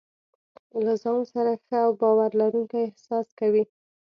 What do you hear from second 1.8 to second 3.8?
او باور لرونکی احساس کوي.